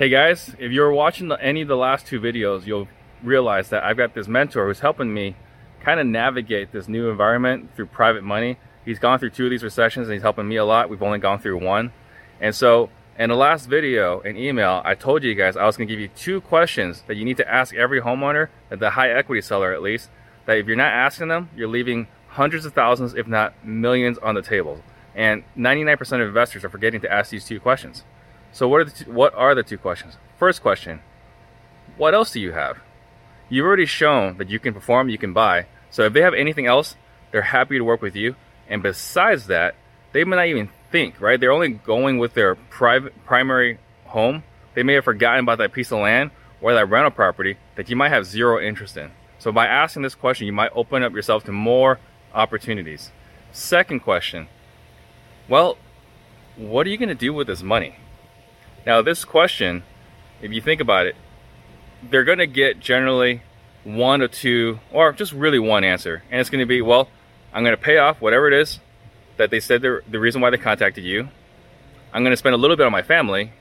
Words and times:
Hey 0.00 0.08
guys, 0.08 0.56
if 0.58 0.72
you're 0.72 0.90
watching 0.92 1.28
the, 1.28 1.34
any 1.44 1.60
of 1.60 1.68
the 1.68 1.76
last 1.76 2.06
two 2.06 2.18
videos, 2.22 2.64
you'll 2.64 2.88
realize 3.22 3.68
that 3.68 3.84
I've 3.84 3.98
got 3.98 4.14
this 4.14 4.28
mentor 4.28 4.66
who's 4.66 4.80
helping 4.80 5.12
me 5.12 5.36
kind 5.82 6.00
of 6.00 6.06
navigate 6.06 6.72
this 6.72 6.88
new 6.88 7.10
environment 7.10 7.68
through 7.76 7.84
private 7.84 8.24
money. 8.24 8.56
He's 8.82 8.98
gone 8.98 9.18
through 9.18 9.28
two 9.28 9.44
of 9.44 9.50
these 9.50 9.62
recessions 9.62 10.08
and 10.08 10.14
he's 10.14 10.22
helping 10.22 10.48
me 10.48 10.56
a 10.56 10.64
lot. 10.64 10.88
We've 10.88 11.02
only 11.02 11.18
gone 11.18 11.38
through 11.38 11.62
one. 11.62 11.92
And 12.40 12.54
so 12.54 12.88
in 13.18 13.28
the 13.28 13.36
last 13.36 13.66
video 13.66 14.20
and 14.20 14.38
email, 14.38 14.80
I 14.86 14.94
told 14.94 15.22
you 15.22 15.34
guys 15.34 15.54
I 15.54 15.66
was 15.66 15.76
gonna 15.76 15.84
give 15.84 16.00
you 16.00 16.08
two 16.08 16.40
questions 16.40 17.04
that 17.06 17.18
you 17.18 17.26
need 17.26 17.36
to 17.36 17.46
ask 17.46 17.74
every 17.74 18.00
homeowner, 18.00 18.48
at 18.70 18.78
the 18.78 18.88
high 18.88 19.10
equity 19.10 19.42
seller 19.42 19.74
at 19.74 19.82
least, 19.82 20.08
that 20.46 20.56
if 20.56 20.66
you're 20.66 20.76
not 20.76 20.94
asking 20.94 21.28
them, 21.28 21.50
you're 21.54 21.68
leaving 21.68 22.08
hundreds 22.28 22.64
of 22.64 22.72
thousands, 22.72 23.12
if 23.12 23.26
not 23.26 23.52
millions 23.66 24.16
on 24.16 24.34
the 24.34 24.40
table. 24.40 24.82
And 25.14 25.44
99% 25.58 26.00
of 26.22 26.26
investors 26.26 26.64
are 26.64 26.70
forgetting 26.70 27.02
to 27.02 27.12
ask 27.12 27.30
these 27.30 27.44
two 27.44 27.60
questions. 27.60 28.04
So 28.52 28.68
what 28.68 28.80
are 28.80 28.84
the 28.84 28.90
two, 28.90 29.12
what 29.12 29.34
are 29.34 29.54
the 29.54 29.62
two 29.62 29.78
questions? 29.78 30.16
First 30.38 30.62
question, 30.62 31.00
what 31.96 32.14
else 32.14 32.32
do 32.32 32.40
you 32.40 32.52
have? 32.52 32.78
You've 33.48 33.66
already 33.66 33.86
shown 33.86 34.38
that 34.38 34.48
you 34.48 34.58
can 34.58 34.74
perform, 34.74 35.08
you 35.08 35.18
can 35.18 35.32
buy. 35.32 35.66
So 35.90 36.04
if 36.04 36.12
they 36.12 36.22
have 36.22 36.34
anything 36.34 36.66
else, 36.66 36.96
they're 37.30 37.42
happy 37.42 37.78
to 37.78 37.84
work 37.84 38.02
with 38.02 38.16
you. 38.16 38.36
And 38.68 38.82
besides 38.82 39.46
that, 39.48 39.74
they 40.12 40.24
may 40.24 40.36
not 40.36 40.46
even 40.46 40.68
think, 40.90 41.20
right? 41.20 41.38
They're 41.38 41.52
only 41.52 41.70
going 41.70 42.18
with 42.18 42.34
their 42.34 42.54
private 42.54 43.24
primary 43.24 43.78
home. 44.06 44.44
They 44.74 44.82
may 44.82 44.94
have 44.94 45.04
forgotten 45.04 45.44
about 45.44 45.58
that 45.58 45.72
piece 45.72 45.92
of 45.92 45.98
land 45.98 46.30
or 46.60 46.74
that 46.74 46.88
rental 46.88 47.10
property 47.10 47.56
that 47.76 47.88
you 47.88 47.96
might 47.96 48.10
have 48.10 48.26
zero 48.26 48.60
interest 48.60 48.96
in. 48.96 49.10
So 49.38 49.52
by 49.52 49.66
asking 49.66 50.02
this 50.02 50.14
question, 50.14 50.46
you 50.46 50.52
might 50.52 50.70
open 50.74 51.02
up 51.02 51.12
yourself 51.12 51.44
to 51.44 51.52
more 51.52 51.98
opportunities. 52.34 53.10
Second 53.52 54.00
question, 54.00 54.48
well, 55.48 55.76
what 56.56 56.86
are 56.86 56.90
you 56.90 56.98
going 56.98 57.08
to 57.08 57.14
do 57.14 57.32
with 57.32 57.46
this 57.46 57.62
money? 57.62 57.96
Now, 58.86 59.02
this 59.02 59.24
question, 59.24 59.82
if 60.40 60.52
you 60.52 60.60
think 60.60 60.80
about 60.80 61.06
it, 61.06 61.16
they're 62.02 62.24
going 62.24 62.38
to 62.38 62.46
get 62.46 62.80
generally 62.80 63.42
one 63.84 64.22
or 64.22 64.28
two, 64.28 64.80
or 64.90 65.12
just 65.12 65.32
really 65.32 65.58
one 65.58 65.84
answer. 65.84 66.22
And 66.30 66.40
it's 66.40 66.50
going 66.50 66.60
to 66.60 66.66
be, 66.66 66.80
well, 66.82 67.08
I'm 67.52 67.62
going 67.62 67.76
to 67.76 67.82
pay 67.82 67.98
off 67.98 68.20
whatever 68.20 68.48
it 68.48 68.54
is 68.54 68.80
that 69.36 69.50
they 69.50 69.60
said 69.60 69.82
the 69.82 70.18
reason 70.18 70.40
why 70.40 70.50
they 70.50 70.58
contacted 70.58 71.04
you. 71.04 71.28
I'm 72.12 72.22
going 72.22 72.32
to 72.32 72.36
spend 72.36 72.54
a 72.54 72.58
little 72.58 72.76
bit 72.76 72.86
on 72.86 72.92
my 72.92 73.02
family. 73.02 73.52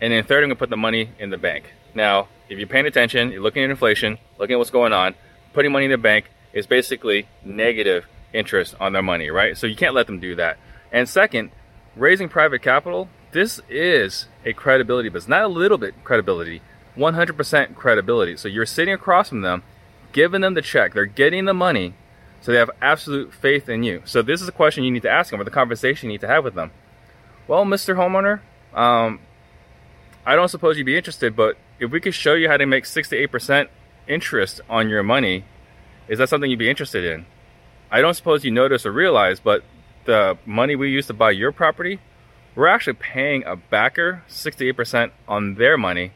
And 0.00 0.12
then 0.12 0.24
third, 0.24 0.42
I'm 0.42 0.48
going 0.48 0.56
to 0.56 0.56
put 0.56 0.70
the 0.70 0.76
money 0.76 1.10
in 1.18 1.30
the 1.30 1.38
bank. 1.38 1.72
Now, 1.94 2.28
if 2.48 2.58
you're 2.58 2.68
paying 2.68 2.86
attention, 2.86 3.30
you're 3.30 3.42
looking 3.42 3.64
at 3.64 3.70
inflation, 3.70 4.18
looking 4.38 4.54
at 4.54 4.58
what's 4.58 4.70
going 4.70 4.92
on, 4.92 5.14
putting 5.52 5.72
money 5.72 5.86
in 5.86 5.90
the 5.90 5.98
bank 5.98 6.30
is 6.52 6.66
basically 6.66 7.28
negative 7.44 8.06
interest 8.32 8.74
on 8.80 8.92
their 8.92 9.02
money, 9.02 9.30
right? 9.30 9.56
So 9.56 9.66
you 9.66 9.76
can't 9.76 9.94
let 9.94 10.06
them 10.06 10.20
do 10.20 10.34
that. 10.36 10.58
And 10.92 11.08
second, 11.08 11.50
raising 11.96 12.28
private 12.28 12.62
capital 12.62 13.08
this 13.34 13.60
is 13.68 14.28
a 14.44 14.52
credibility 14.52 15.08
business, 15.08 15.28
not 15.28 15.42
a 15.42 15.48
little 15.48 15.76
bit 15.76 15.92
credibility, 16.04 16.62
100% 16.96 17.74
credibility. 17.74 18.36
So 18.36 18.46
you're 18.48 18.64
sitting 18.64 18.94
across 18.94 19.28
from 19.28 19.42
them, 19.42 19.64
giving 20.12 20.40
them 20.40 20.54
the 20.54 20.62
check, 20.62 20.94
they're 20.94 21.04
getting 21.04 21.44
the 21.44 21.52
money, 21.52 21.94
so 22.40 22.52
they 22.52 22.58
have 22.58 22.70
absolute 22.80 23.34
faith 23.34 23.68
in 23.68 23.82
you. 23.82 24.02
So 24.04 24.22
this 24.22 24.40
is 24.40 24.48
a 24.48 24.52
question 24.52 24.84
you 24.84 24.90
need 24.92 25.02
to 25.02 25.10
ask 25.10 25.30
them, 25.30 25.40
or 25.40 25.44
the 25.44 25.50
conversation 25.50 26.08
you 26.08 26.14
need 26.14 26.20
to 26.20 26.28
have 26.28 26.44
with 26.44 26.54
them. 26.54 26.70
Well, 27.48 27.64
Mr. 27.64 27.96
Homeowner, 27.96 28.40
um, 28.78 29.18
I 30.24 30.36
don't 30.36 30.48
suppose 30.48 30.78
you'd 30.78 30.86
be 30.86 30.96
interested, 30.96 31.34
but 31.34 31.56
if 31.80 31.90
we 31.90 32.00
could 32.00 32.14
show 32.14 32.34
you 32.34 32.48
how 32.48 32.56
to 32.56 32.66
make 32.66 32.86
six 32.86 33.08
to 33.08 33.16
eight 33.16 33.32
percent 33.32 33.68
interest 34.06 34.60
on 34.70 34.88
your 34.88 35.02
money, 35.02 35.44
is 36.06 36.18
that 36.18 36.28
something 36.28 36.50
you'd 36.50 36.58
be 36.58 36.70
interested 36.70 37.04
in? 37.04 37.26
I 37.90 38.00
don't 38.00 38.14
suppose 38.14 38.44
you 38.44 38.52
notice 38.52 38.86
or 38.86 38.92
realize, 38.92 39.40
but 39.40 39.64
the 40.04 40.38
money 40.46 40.76
we 40.76 40.90
use 40.90 41.06
to 41.08 41.14
buy 41.14 41.32
your 41.32 41.50
property 41.50 41.98
we're 42.54 42.66
actually 42.66 42.94
paying 42.94 43.44
a 43.44 43.56
backer 43.56 44.22
68% 44.28 45.10
on 45.26 45.54
their 45.54 45.76
money 45.76 46.12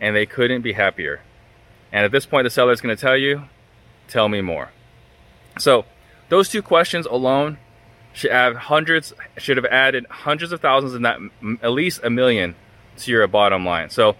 and 0.00 0.14
they 0.14 0.26
couldn't 0.26 0.62
be 0.62 0.72
happier. 0.72 1.20
And 1.92 2.04
at 2.04 2.12
this 2.12 2.26
point, 2.26 2.44
the 2.44 2.50
seller 2.50 2.72
is 2.72 2.80
going 2.80 2.94
to 2.94 3.00
tell 3.00 3.16
you, 3.16 3.44
tell 4.08 4.28
me 4.28 4.40
more. 4.40 4.70
So 5.58 5.84
those 6.28 6.48
two 6.48 6.62
questions 6.62 7.06
alone 7.06 7.58
should 8.12 8.30
add 8.30 8.56
hundreds, 8.56 9.12
should 9.38 9.56
have 9.56 9.66
added 9.66 10.06
hundreds 10.08 10.52
of 10.52 10.60
thousands, 10.60 10.94
and 10.94 11.02
not 11.02 11.20
at 11.62 11.72
least 11.72 12.00
a 12.02 12.10
million 12.10 12.54
to 12.98 13.10
your 13.10 13.26
bottom 13.26 13.64
line. 13.64 13.90
So 13.90 14.16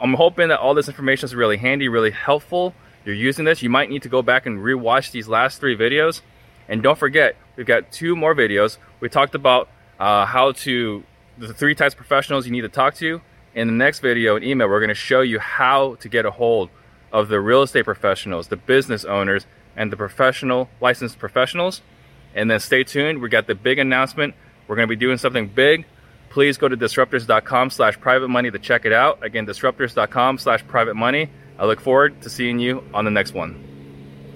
I'm 0.00 0.14
hoping 0.14 0.48
that 0.48 0.60
all 0.60 0.74
this 0.74 0.88
information 0.88 1.24
is 1.24 1.34
really 1.34 1.56
handy, 1.56 1.88
really 1.88 2.10
helpful. 2.10 2.74
You're 3.04 3.14
using 3.14 3.44
this. 3.44 3.62
You 3.62 3.70
might 3.70 3.90
need 3.90 4.02
to 4.02 4.08
go 4.08 4.22
back 4.22 4.46
and 4.46 4.58
rewatch 4.58 5.10
these 5.10 5.28
last 5.28 5.60
three 5.60 5.76
videos. 5.76 6.20
And 6.68 6.82
don't 6.82 6.98
forget, 6.98 7.36
we've 7.56 7.66
got 7.66 7.90
two 7.90 8.14
more 8.14 8.34
videos. 8.34 8.76
We 9.00 9.08
talked 9.08 9.34
about 9.34 9.68
uh, 9.98 10.26
how 10.26 10.52
to, 10.52 11.02
the 11.38 11.52
three 11.52 11.74
types 11.74 11.94
of 11.94 11.98
professionals 11.98 12.46
you 12.46 12.52
need 12.52 12.62
to 12.62 12.68
talk 12.68 12.94
to. 12.96 13.20
In 13.54 13.66
the 13.66 13.72
next 13.72 14.00
video 14.00 14.36
and 14.36 14.44
email, 14.44 14.68
we're 14.68 14.80
going 14.80 14.88
to 14.88 14.94
show 14.94 15.20
you 15.20 15.38
how 15.38 15.96
to 15.96 16.08
get 16.08 16.26
a 16.26 16.30
hold 16.30 16.70
of 17.12 17.28
the 17.28 17.40
real 17.40 17.62
estate 17.62 17.84
professionals, 17.84 18.48
the 18.48 18.56
business 18.56 19.04
owners, 19.04 19.46
and 19.76 19.90
the 19.90 19.96
professional 19.96 20.68
licensed 20.80 21.18
professionals. 21.18 21.80
And 22.34 22.50
then 22.50 22.60
stay 22.60 22.84
tuned. 22.84 23.20
We 23.20 23.28
got 23.28 23.46
the 23.46 23.54
big 23.54 23.78
announcement. 23.78 24.34
We're 24.66 24.76
going 24.76 24.86
to 24.86 24.90
be 24.90 24.96
doing 24.96 25.18
something 25.18 25.48
big. 25.48 25.86
Please 26.30 26.58
go 26.58 26.68
to 26.68 26.76
disruptors.com 26.76 27.70
slash 27.70 27.98
private 27.98 28.28
money 28.28 28.50
to 28.50 28.58
check 28.58 28.84
it 28.84 28.92
out. 28.92 29.24
Again, 29.24 29.46
disruptors.com 29.46 30.38
slash 30.38 30.66
private 30.66 30.94
money. 30.94 31.30
I 31.58 31.64
look 31.64 31.80
forward 31.80 32.20
to 32.22 32.30
seeing 32.30 32.58
you 32.58 32.84
on 32.92 33.04
the 33.04 33.10
next 33.10 33.32
one. 33.32 33.67